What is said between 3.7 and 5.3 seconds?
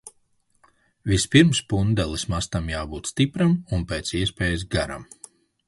un pēc iespējas garam.